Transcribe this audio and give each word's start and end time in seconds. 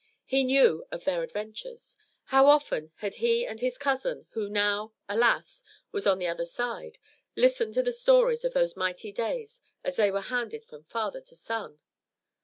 He 0.25 0.43
knew 0.43 0.87
of 0.91 1.03
their 1.03 1.21
adventures. 1.21 1.95
How 2.33 2.47
often 2.47 2.91
had 2.95 3.17
he 3.21 3.45
and 3.45 3.59
his 3.61 3.77
cousin, 3.77 4.25
who 4.31 4.49
now, 4.49 4.93
alas! 5.07 5.61
was 5.91 6.07
on 6.07 6.17
the 6.17 6.25
other 6.25 6.43
side, 6.43 6.97
listened 7.35 7.75
to 7.75 7.83
the 7.83 7.91
stories 7.91 8.43
of 8.43 8.53
those 8.55 8.75
mighty 8.75 9.11
days 9.11 9.61
as 9.83 9.97
they 9.97 10.09
were 10.09 10.21
handed 10.21 10.65
from 10.65 10.85
father 10.85 11.21
to 11.21 11.35
son! 11.35 11.77